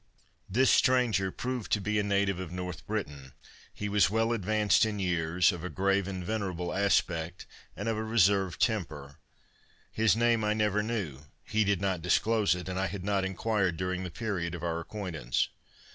[0.49, 3.33] This stranger proved to be a native of North Britain;
[3.71, 8.03] he was well advanced in years, of a grave and venerable aspect, and of a
[8.03, 9.17] reserved temper.
[9.91, 13.77] His name I never knew, he did not disclose it, and I had not inquired
[13.77, 15.49] during the period of our acquaintance.